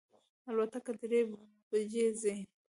[0.49, 1.21] الوتکه درې
[1.69, 2.35] بجی ځي